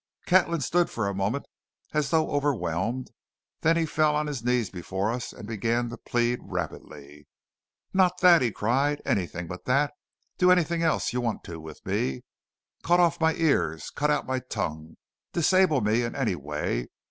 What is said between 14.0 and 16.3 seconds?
out my tongue! Disable me in